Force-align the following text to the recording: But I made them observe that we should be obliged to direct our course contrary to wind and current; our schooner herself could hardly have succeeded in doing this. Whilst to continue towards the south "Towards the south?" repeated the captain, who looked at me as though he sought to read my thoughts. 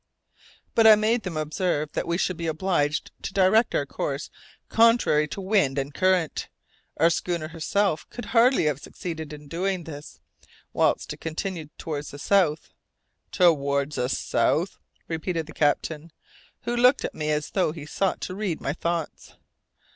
But 0.73 0.87
I 0.87 0.95
made 0.95 1.21
them 1.21 1.37
observe 1.37 1.91
that 1.91 2.07
we 2.07 2.17
should 2.17 2.35
be 2.35 2.47
obliged 2.47 3.11
to 3.21 3.33
direct 3.33 3.75
our 3.75 3.85
course 3.85 4.31
contrary 4.67 5.27
to 5.27 5.39
wind 5.39 5.77
and 5.77 5.93
current; 5.93 6.49
our 6.97 7.11
schooner 7.11 7.49
herself 7.49 8.09
could 8.09 8.25
hardly 8.33 8.65
have 8.65 8.79
succeeded 8.79 9.31
in 9.31 9.47
doing 9.47 9.83
this. 9.83 10.19
Whilst 10.73 11.07
to 11.11 11.17
continue 11.17 11.69
towards 11.77 12.09
the 12.09 12.17
south 12.17 12.73
"Towards 13.31 13.97
the 13.97 14.09
south?" 14.09 14.79
repeated 15.07 15.45
the 15.45 15.53
captain, 15.53 16.11
who 16.61 16.75
looked 16.75 17.05
at 17.05 17.13
me 17.13 17.29
as 17.29 17.51
though 17.51 17.71
he 17.71 17.85
sought 17.85 18.21
to 18.21 18.33
read 18.33 18.59
my 18.59 18.73
thoughts. 18.73 19.35